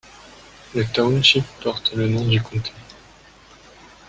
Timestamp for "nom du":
2.09-2.41